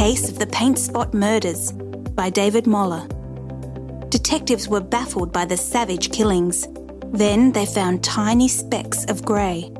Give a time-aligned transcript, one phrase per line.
[0.00, 3.06] Case of the Paint Spot Murders by David Moller.
[4.08, 6.66] Detectives were baffled by the savage killings.
[7.12, 9.70] Then they found tiny specks of grey.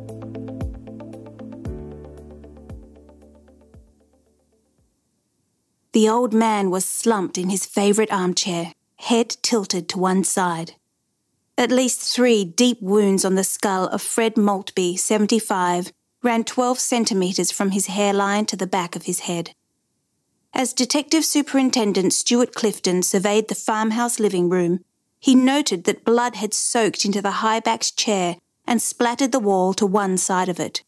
[5.95, 10.75] The old man was slumped in his favourite armchair, head tilted to one side.
[11.57, 17.51] At least three deep wounds on the skull of Fred Maltby, 75, ran 12 centimetres
[17.51, 19.55] from his hairline to the back of his head.
[20.53, 24.81] As Detective Superintendent Stuart Clifton surveyed the farmhouse living room,
[25.21, 28.37] he noted that blood had soaked into the high backed chair
[28.67, 30.83] and splattered the wall to one side of it.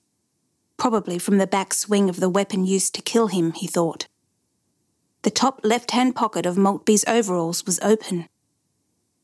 [0.77, 4.09] Probably from the back swing of the weapon used to kill him, he thought.
[5.23, 8.29] The top left hand pocket of Maltby's overalls was open.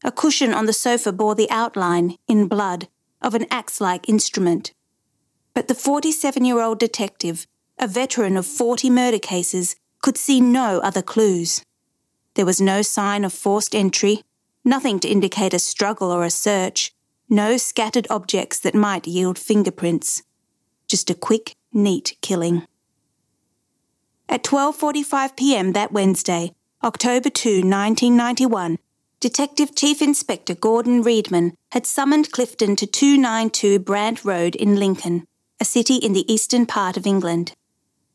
[0.05, 2.87] A cushion on the sofa bore the outline, in blood,
[3.21, 4.73] of an axe like instrument.
[5.55, 10.79] But the 47 year old detective, a veteran of 40 murder cases, could see no
[10.81, 11.63] other clues.
[12.35, 14.23] There was no sign of forced entry,
[14.65, 16.93] nothing to indicate a struggle or a search,
[17.29, 20.23] no scattered objects that might yield fingerprints.
[20.87, 22.67] Just a quick, neat killing.
[24.29, 25.73] At 12:45 p.m.
[25.73, 28.79] that Wednesday, October 2, 1991,
[29.21, 35.25] Detective Chief Inspector Gordon Reedman had summoned Clifton to 292 Brant Road in Lincoln,
[35.61, 37.53] a city in the eastern part of England.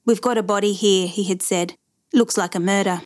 [0.06, 1.76] We've got a body here, he had said.
[2.14, 3.02] Looks like a murder.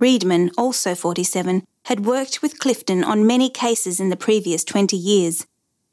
[0.00, 5.46] Reedman, also 47, had worked with Clifton on many cases in the previous 20 years.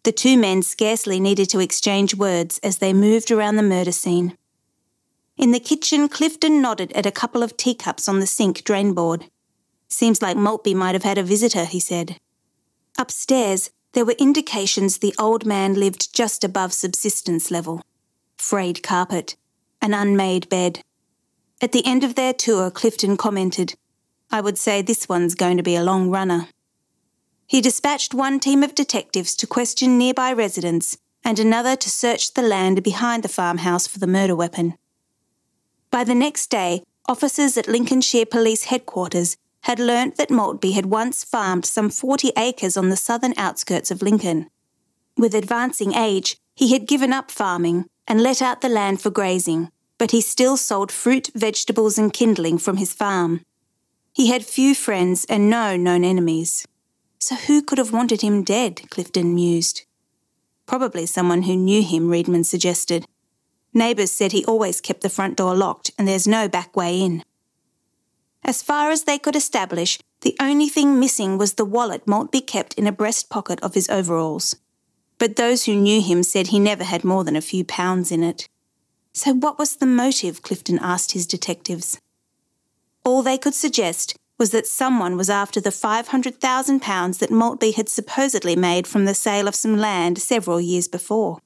[0.04, 4.38] The two men scarcely needed to exchange words as they moved around the murder scene.
[5.38, 9.26] In the kitchen, Clifton nodded at a couple of teacups on the sink drainboard.
[9.88, 12.20] Seems like Maltby might have had a visitor, he said.
[12.98, 17.82] Upstairs, there were indications the old man lived just above subsistence level.
[18.38, 19.36] Frayed carpet,
[19.82, 20.82] an unmade bed.
[21.62, 23.76] At the end of their tour, Clifton commented,
[24.32, 26.48] I would say this one's going to be a long runner.
[27.48, 32.42] He dispatched one team of detectives to question nearby residents and another to search the
[32.42, 34.76] land behind the farmhouse for the murder weapon.
[35.92, 41.24] By the next day, officers at Lincolnshire Police Headquarters had learnt that Maltby had once
[41.24, 44.50] farmed some 40 acres on the southern outskirts of Lincoln.
[45.22, 49.70] With advancing age, he had given up farming and let out the land for grazing,
[50.00, 53.42] but he still sold fruit, vegetables, and kindling from his farm.
[54.14, 56.66] He had few friends and no known enemies.
[57.20, 58.90] So who could have wanted him dead?
[58.90, 59.84] Clifton mused.
[60.66, 63.06] Probably someone who knew him, Reedman suggested.
[63.76, 67.24] Neighbours said he always kept the front door locked and there's no back way in.
[68.44, 72.74] As far as they could establish, the only thing missing was the wallet Maltby kept
[72.74, 74.56] in a breast pocket of his overalls.
[75.22, 78.24] But those who knew him said he never had more than a few pounds in
[78.24, 78.50] it.
[79.14, 80.42] So, what was the motive?
[80.42, 82.02] Clifton asked his detectives.
[83.06, 88.56] All they could suggest was that someone was after the £500,000 that Maltby had supposedly
[88.56, 91.38] made from the sale of some land several years before.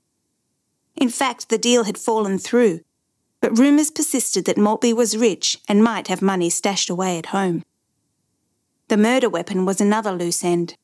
[0.96, 2.80] In fact, the deal had fallen through,
[3.42, 7.62] but rumours persisted that Maltby was rich and might have money stashed away at home.
[8.88, 10.78] The murder weapon was another loose end.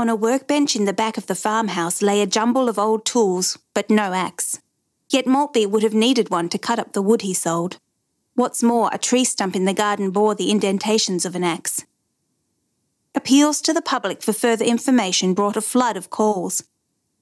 [0.00, 3.58] On a workbench in the back of the farmhouse lay a jumble of old tools,
[3.74, 4.58] but no axe.
[5.10, 7.76] Yet Maltby would have needed one to cut up the wood he sold.
[8.34, 11.84] What's more, a tree stump in the garden bore the indentations of an axe.
[13.14, 16.64] Appeals to the public for further information brought a flood of calls.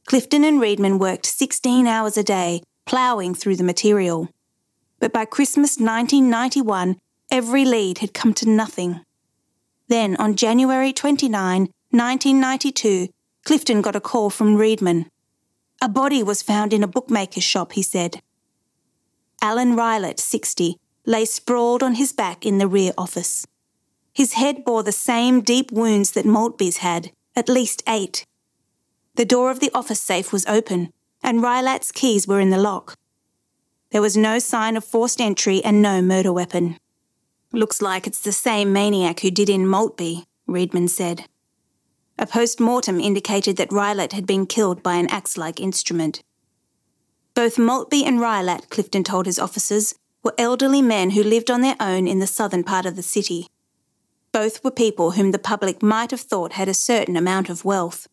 [0.07, 4.29] Clifton and Reedman worked 16 hours a day, ploughing through the material.
[5.01, 6.97] But by Christmas 1991,
[7.29, 9.01] every lead had come to nothing.
[9.89, 13.09] Then, on January 29, 1992,
[13.45, 15.07] Clifton got a call from Reedman.
[15.81, 18.21] A body was found in a bookmaker's shop, he said.
[19.41, 20.77] Alan Rylett, 60,
[21.07, 23.47] lay sprawled on his back in the rear office.
[24.13, 28.27] His head bore the same deep wounds that Maltby's had, at least eight.
[29.15, 32.97] The door of the office safe was open, and Rylett's keys were in the lock.
[33.93, 36.79] There was no sign of forced entry and no murder weapon.
[37.53, 41.25] Looks like it's the same maniac who did in Maltby, Reedman said.
[42.21, 46.23] A post mortem indicated that Rylett had been killed by an axe like instrument.
[47.35, 49.95] Both Maltby and Rylett, Clifton told his officers,
[50.25, 53.47] were elderly men who lived on their own in the southern part of the city.
[54.33, 58.09] Both were people whom the public might have thought had a certain amount of wealth.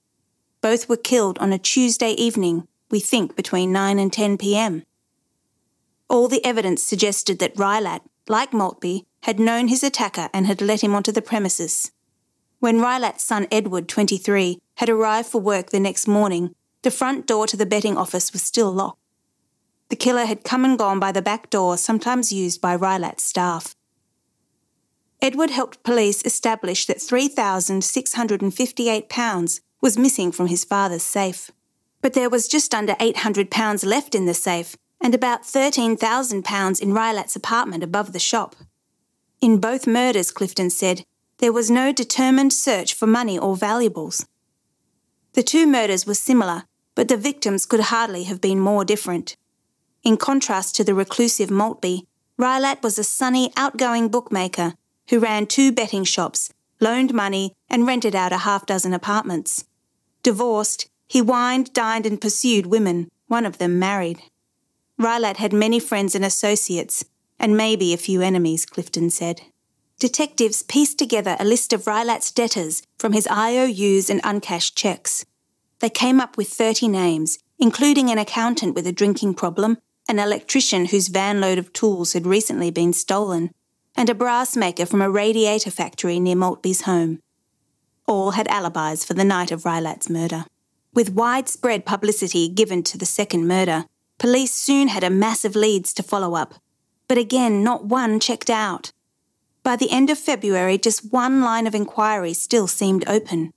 [0.62, 4.84] Both were killed on a Tuesday evening, we think between 9 and 10 pm.
[6.08, 10.82] All the evidence suggested that Rylett, like Maltby, had known his attacker and had let
[10.82, 11.92] him onto the premises.
[12.60, 17.48] When Rylett's son Edward, 23, had arrived for work the next morning, the front door
[17.48, 19.00] to the betting office was still locked.
[19.90, 23.76] the killer had come and gone by the back door sometimes used by Rylat's staff.
[25.22, 31.52] Edward helped police establish that £3,658 was missing from his father's safe.
[32.02, 37.36] But there was just under £800 left in the safe and about £13,000 in Rylat's
[37.36, 38.56] apartment above the shop.
[39.42, 41.04] In both murders, Clifton said,
[41.40, 44.26] there was no determined search for money or valuables.
[45.34, 46.64] The two murders were similar,
[46.96, 49.36] but the victims could hardly have been more different.
[50.04, 52.08] In contrast to the reclusive Maltby,
[52.40, 54.74] Rylat was a sunny, outgoing bookmaker
[55.10, 59.66] who ran two betting shops, loaned money, and rented out a half dozen apartments.
[60.24, 64.22] Divorced, he wined, dined, and pursued women, one of them married.
[65.00, 67.06] Rylat had many friends and associates,
[67.38, 69.42] and maybe a few enemies, Clifton said.
[70.06, 75.26] Detectives pieced together a list of Rylat's debtors from his IOUs and uncashed checks.
[75.80, 80.86] They came up with 30 names, including an accountant with a drinking problem, an electrician
[80.86, 83.50] whose van load of tools had recently been stolen,
[83.96, 87.20] and a brass maker from a radiator factory near Maltby's home.
[88.06, 90.46] All had alibis for the night of Rylat's murder.
[90.94, 93.86] With widespread publicity given to the second murder,
[94.20, 96.54] police soon had a massive leads to follow up.
[97.08, 98.92] But again, not one checked out.
[99.66, 103.52] By the end of February, just one line of inquiry still seemed open.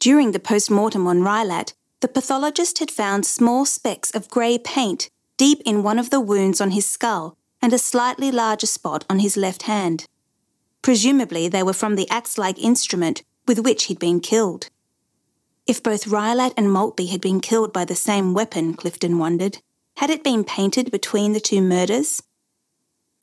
[0.00, 5.10] During the post mortem on Rylat, the pathologist had found small specks of grey paint
[5.36, 9.18] deep in one of the wounds on his skull and a slightly larger spot on
[9.18, 10.06] his left hand.
[10.80, 14.70] Presumably, they were from the axe like instrument with which he'd been killed.
[15.66, 19.58] If both Rylat and Maltby had been killed by the same weapon, Clifton wondered,
[19.98, 22.22] had it been painted between the two murders?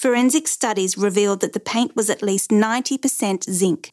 [0.05, 3.91] Forensic studies revealed that the paint was at least 90% zinc.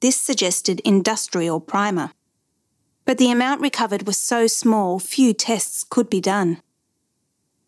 [0.00, 2.12] This suggested industrial primer.
[3.04, 6.62] But the amount recovered was so small, few tests could be done.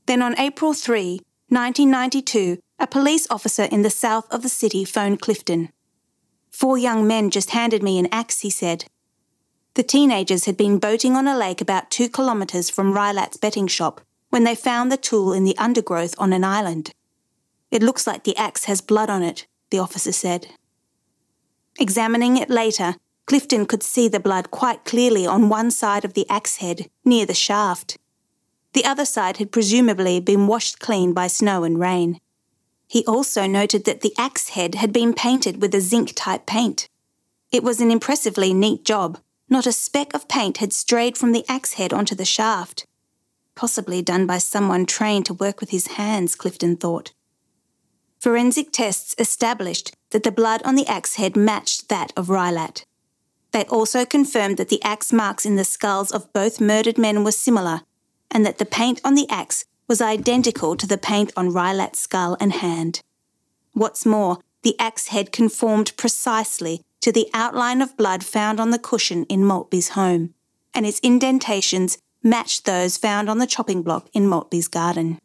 [0.06, 5.20] Then on April 3, 1992, a police officer in the south of the city phoned
[5.20, 5.68] Clifton.
[6.50, 8.86] Four young men just handed me an axe, he said.
[9.74, 14.00] The teenagers had been boating on a lake about two kilometres from Rylat's betting shop
[14.30, 16.94] when they found the tool in the undergrowth on an island.
[17.70, 20.48] It looks like the axe has blood on it, the officer said.
[21.78, 22.96] Examining it later,
[23.26, 27.24] Clifton could see the blood quite clearly on one side of the axe head, near
[27.24, 27.96] the shaft.
[28.72, 32.20] The other side had presumably been washed clean by snow and rain.
[32.88, 36.88] He also noted that the axe head had been painted with a zinc type paint.
[37.52, 39.18] It was an impressively neat job.
[39.48, 42.86] Not a speck of paint had strayed from the axe head onto the shaft.
[43.54, 47.12] Possibly done by someone trained to work with his hands, Clifton thought.
[48.20, 52.84] Forensic tests established that the blood on the axe head matched that of Rylat.
[53.52, 57.32] They also confirmed that the axe marks in the skulls of both murdered men were
[57.32, 57.80] similar,
[58.30, 62.36] and that the paint on the axe was identical to the paint on Rylat's skull
[62.40, 63.00] and hand.
[63.72, 68.78] What's more, the axe head conformed precisely to the outline of blood found on the
[68.78, 70.34] cushion in Maltby's home,
[70.74, 75.18] and its indentations matched those found on the chopping block in Maltby's garden.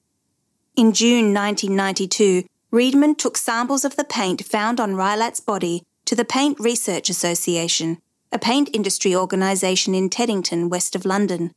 [0.77, 2.45] In June 1992,
[2.75, 7.99] Reedman took samples of the paint found on Rylat's body to the Paint Research Association,
[8.33, 11.53] a paint industry organisation in Teddington, west of London.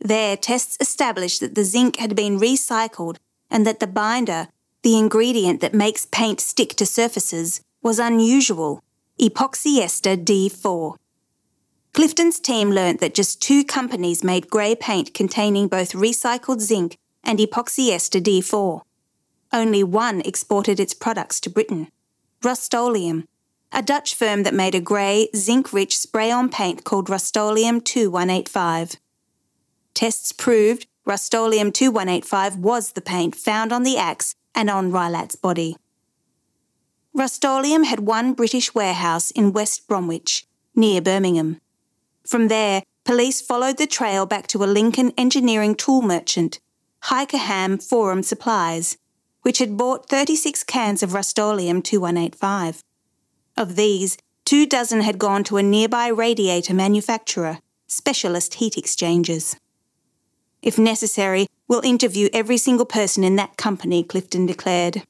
[0.00, 3.16] There, tests established that the zinc had been recycled
[3.50, 4.48] and that the binder,
[4.82, 8.82] the ingredient that makes paint stick to surfaces, was unusual
[9.18, 10.96] epoxyester D4.
[11.94, 17.38] Clifton's team learnt that just two companies made grey paint containing both recycled zinc and
[17.38, 18.82] epoxyester D4
[19.54, 21.88] only one exported its products to Britain
[22.42, 23.26] Rust-Oleum,
[23.72, 28.96] a Dutch firm that made a grey, zinc rich spray on paint called Rust-Oleum 2185.
[29.94, 35.76] Tests proved Rust-Oleum 2185 was the paint found on the axe and on Rylat's body.
[37.14, 41.60] Rust-Oleum had one British warehouse in West Bromwich, near Birmingham.
[42.26, 46.58] From there, police followed the trail back to a Lincoln engineering tool merchant,
[47.04, 48.98] Hykeham Forum Supplies,
[49.44, 52.82] which had bought 36 cans of Rust-Oleum 2185.
[53.58, 59.56] Of these, two dozen had gone to a nearby radiator manufacturer, Specialist Heat Exchangers.
[60.62, 65.02] If necessary, we'll interview every single person in that company, Clifton declared.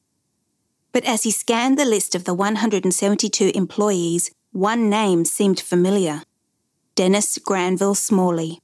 [0.92, 6.22] But as he scanned the list of the 172 employees, one name seemed familiar
[6.96, 8.58] Dennis Granville Smalley.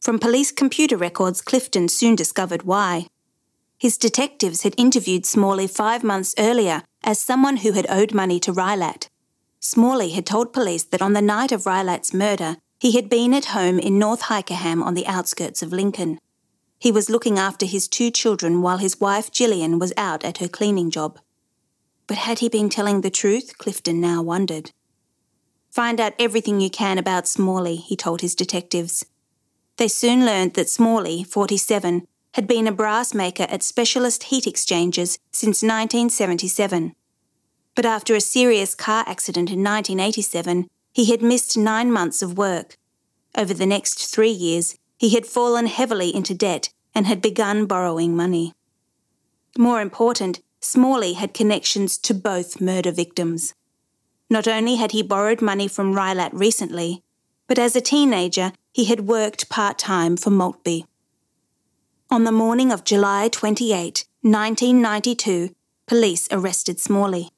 [0.00, 3.06] From police computer records, Clifton soon discovered why.
[3.82, 8.52] His detectives had interviewed Smalley five months earlier as someone who had owed money to
[8.52, 9.08] Rylat.
[9.58, 13.46] Smalley had told police that on the night of Rylat's murder, he had been at
[13.46, 16.20] home in North Hykeham on the outskirts of Lincoln.
[16.78, 20.46] He was looking after his two children while his wife Gillian was out at her
[20.46, 21.18] cleaning job.
[22.06, 23.58] But had he been telling the truth?
[23.58, 24.70] Clifton now wondered.
[25.72, 29.04] Find out everything you can about Smalley, he told his detectives.
[29.76, 35.18] They soon learned that Smalley, 47, had been a brass maker at Specialist Heat Exchangers
[35.30, 36.94] since 1977.
[37.74, 42.76] But after a serious car accident in 1987, he had missed nine months of work.
[43.36, 48.14] Over the next three years, he had fallen heavily into debt and had begun borrowing
[48.14, 48.54] money.
[49.58, 53.54] More important, Smalley had connections to both murder victims.
[54.30, 57.02] Not only had he borrowed money from Rylott recently,
[57.46, 60.86] but as a teenager, he had worked part time for Maltby.
[62.12, 65.54] On the morning of July 28, 1992,
[65.86, 67.30] police arrested Smalley.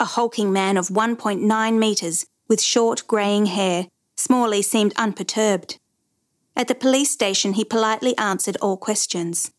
[0.00, 3.86] A hulking man of 1.9 metres with short greying hair,
[4.16, 5.78] Smalley seemed unperturbed.
[6.56, 9.52] At the police station, he politely answered all questions.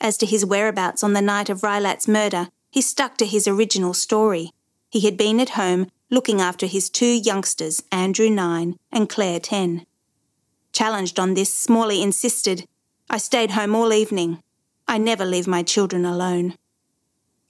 [0.00, 3.92] As to his whereabouts on the night of Rylott's murder, he stuck to his original
[3.92, 4.52] story.
[4.88, 9.84] He had been at home looking after his two youngsters, Andrew 9 and Claire 10.
[10.72, 12.68] Challenged on this, Smalley insisted,
[13.10, 14.40] I stayed home all evening.
[14.88, 16.54] I never leave my children alone.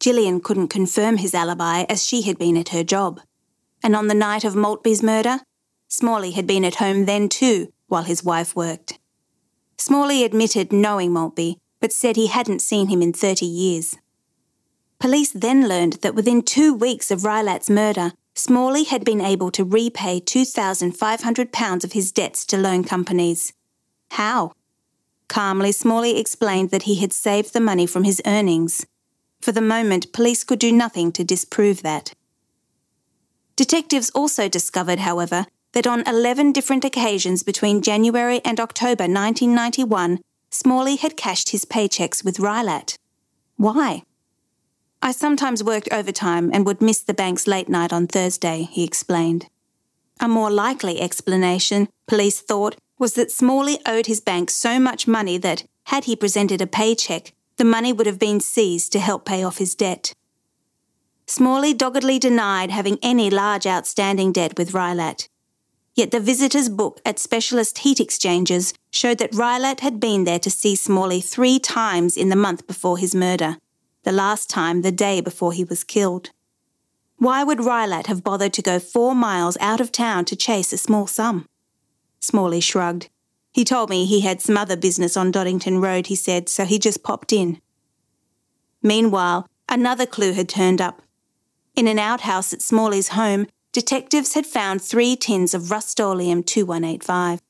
[0.01, 3.21] Gillian couldn't confirm his alibi as she had been at her job.
[3.83, 5.41] And on the night of Maltby's murder,
[5.89, 8.99] Smalley had been at home then too, while his wife worked.
[9.79, 13.97] Smalley admitted knowing Maltby, but said he hadn't seen him in 30 years.
[14.99, 19.65] Police then learned that within two weeks of Rylott's murder, Smalley had been able to
[19.65, 23.53] repay £2,500 of his debts to loan companies.
[24.11, 24.53] How?
[25.28, 28.87] Calmly, Smalley explained that he had saved the money from his earnings.
[29.40, 32.12] For the moment, police could do nothing to disprove that.
[33.57, 40.97] Detectives also discovered, however, that on 11 different occasions between January and October 1991, Smalley
[40.97, 42.97] had cashed his paychecks with Rylott.
[43.57, 44.02] Why?
[45.02, 49.49] I sometimes worked overtime and would miss the bank's late night on Thursday, he explained.
[50.21, 55.39] A more likely explanation, police thought, was that Smalley owed his bank so much money
[55.39, 59.43] that, had he presented a paycheck, the money would have been seized to help pay
[59.43, 60.13] off his debt.
[61.27, 65.29] Smalley doggedly denied having any large outstanding debt with Rylott.
[65.95, 70.51] Yet the visitor's book at Specialist Heat Exchangers showed that Rylott had been there to
[70.51, 73.59] see Smalley three times in the month before his murder,
[74.03, 76.31] the last time the day before he was killed.
[77.17, 80.79] Why would Rylott have bothered to go four miles out of town to chase a
[80.79, 81.47] small sum?
[82.25, 83.09] Smalley shrugged.
[83.52, 86.78] He told me he had some other business on Doddington Road, he said, so he
[86.78, 87.61] just popped in.
[88.83, 91.02] Meanwhile, another clue had turned up.
[91.76, 97.40] In an outhouse at Smalley's home, detectives had found three tins of Rust-Oleum 2185.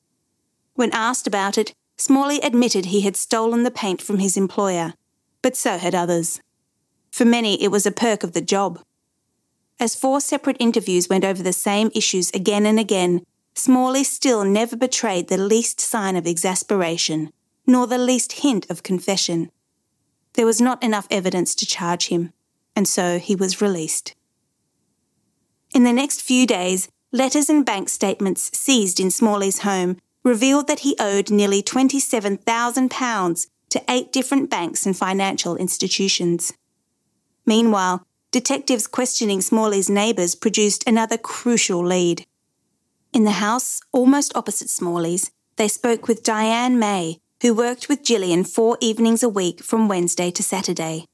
[0.75, 4.93] When asked about it, Smalley admitted he had stolen the paint from his employer,
[5.41, 6.41] but so had others.
[7.11, 8.81] For many, it was a perk of the job.
[9.79, 13.25] As four separate interviews went over the same issues again and again,
[13.55, 17.31] Smalley still never betrayed the least sign of exasperation,
[17.65, 19.49] nor the least hint of confession.
[20.33, 22.33] There was not enough evidence to charge him,
[22.75, 24.13] and so he was released.
[25.73, 30.79] In the next few days, letters and bank statements seized in Smalley's home revealed that
[30.79, 36.53] he owed nearly £27,000 to eight different banks and financial institutions.
[37.45, 42.25] Meanwhile, detectives questioning Smalley's neighbours produced another crucial lead.
[43.15, 48.43] In the house almost opposite Smalley's, they spoke with Diane May, who worked with Gillian
[48.43, 51.05] four evenings a week from Wednesday to Saturday.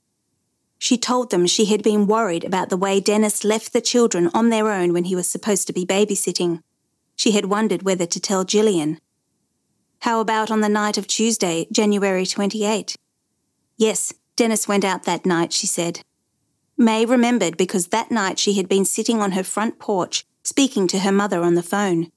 [0.80, 4.50] She told them she had been worried about the way Dennis left the children on
[4.50, 6.62] their own when he was supposed to be babysitting.
[7.16, 9.00] She had wondered whether to tell Gillian.
[10.00, 12.96] How about on the night of Tuesday, January 28?
[13.78, 16.02] Yes, Dennis went out that night, she said.
[16.76, 21.00] May remembered because that night she had been sitting on her front porch speaking to
[21.00, 22.12] her mother on the phone.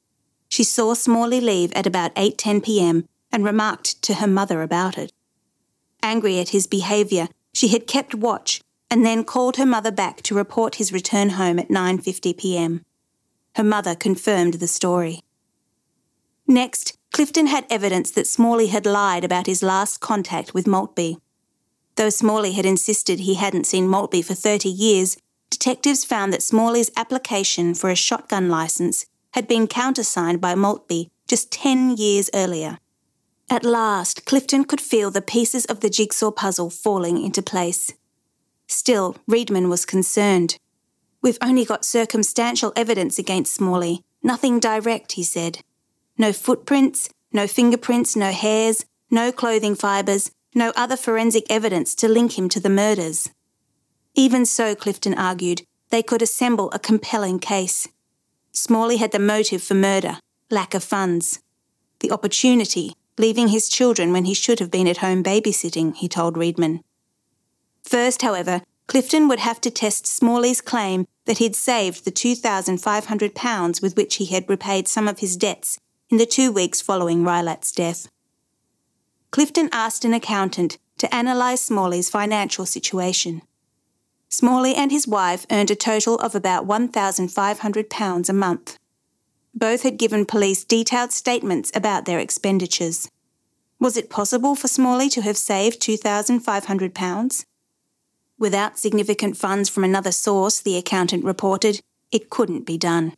[0.48, 2.96] She saw Smalley leave at about 8:10 p.m.
[3.30, 5.12] and remarked to her mother about it.
[6.02, 8.60] Angry at his behaviour, she had kept watch
[8.90, 12.82] and then called her mother back to report his return home at 9:50 p.m.
[13.54, 15.20] Her mother confirmed the story.
[16.48, 21.18] Next, Clifton had evidence that Smalley had lied about his last contact with Maltby.
[21.94, 25.16] Though Smalley had insisted he hadn't seen Maltby for 30 years,
[25.50, 31.50] detectives found that Smalley's application for a shotgun license had been countersigned by Maltby just
[31.50, 32.78] 10 years earlier.
[33.50, 37.92] At last, Clifton could feel the pieces of the jigsaw puzzle falling into place.
[38.66, 40.56] Still, Reedman was concerned.
[41.20, 45.60] We've only got circumstantial evidence against Smalley, nothing direct, he said.
[46.16, 52.38] No footprints, no fingerprints, no hairs, no clothing fibres, no other forensic evidence to link
[52.38, 53.30] him to the murders.
[54.14, 57.88] Even so, Clifton argued, they could assemble a compelling case.
[58.52, 60.18] Smalley had the motive for murder,
[60.50, 61.40] lack of funds.
[62.00, 66.37] The opportunity, leaving his children when he should have been at home babysitting, he told
[66.37, 66.80] Reedman.
[67.83, 73.97] First, however, Clifton would have to test Smalley's claim that he'd saved the £2,500 with
[73.97, 75.78] which he had repaid some of his debts
[76.11, 78.09] in the two weeks following Rylat's death.
[79.30, 83.42] Clifton asked an accountant to analyse Smalley's financial situation.
[84.34, 88.78] Smalley and his wife earned a total of about £1,500 a month.
[89.54, 93.08] Both had given police detailed statements about their expenditures.
[93.78, 97.44] Was it possible for Smalley to have saved £2,500?
[98.36, 103.14] Without significant funds from another source, the accountant reported, it couldn't be done.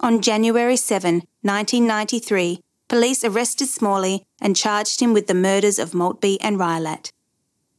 [0.00, 6.38] On January 7, 1993, police arrested Smalley and charged him with the murders of Maltby
[6.42, 7.10] and Rylat.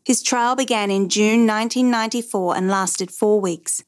[0.03, 3.83] His trial began in June 1994 and lasted four weeks.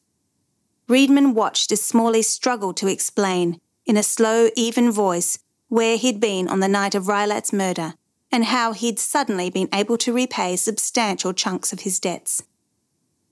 [0.87, 6.47] Reedman watched as Smalley struggled to explain, in a slow, even voice, where he'd been
[6.47, 7.95] on the night of Rylat's murder
[8.31, 12.43] and how he'd suddenly been able to repay substantial chunks of his debts.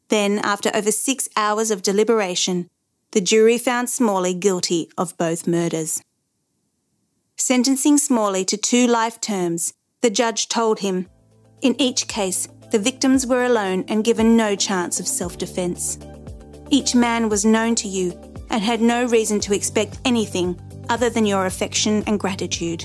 [0.09, 2.69] Then, after over six hours of deliberation,
[3.11, 6.01] the jury found Smalley guilty of both murders.
[7.37, 11.07] Sentencing Smalley to two life terms, the judge told him,
[11.61, 15.99] in each case, the victims were alone and given no chance of self defence.
[16.71, 21.27] Each man was known to you and had no reason to expect anything other than
[21.27, 22.83] your affection and gratitude.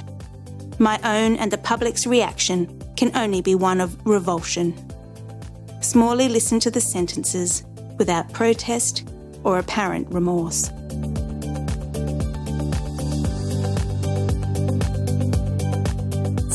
[0.78, 4.75] My own and the public's reaction can only be one of revulsion.
[5.80, 7.64] Smalley listened to the sentences
[7.97, 9.09] without protest
[9.42, 10.71] or apparent remorse.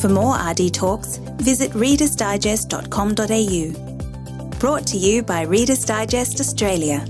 [0.03, 4.60] For more RD Talks, visit readersdigest.com.au.
[4.60, 7.05] Brought to you by Reader's Digest Australia.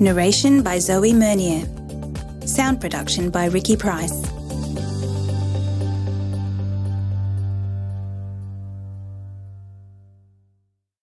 [0.00, 1.66] Narration by Zoe Mernier.
[2.46, 4.29] Sound production by Ricky Price.